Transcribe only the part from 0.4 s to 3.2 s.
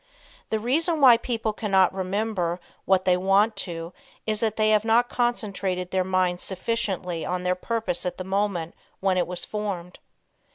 The reason why people cannot remember what they